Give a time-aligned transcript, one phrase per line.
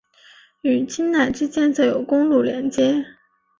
[0.61, 3.05] 与钦奈之间则有公路连接。